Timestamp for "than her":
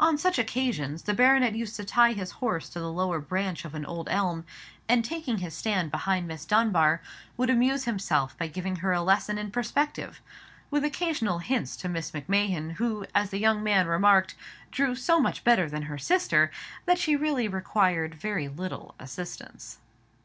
15.70-15.98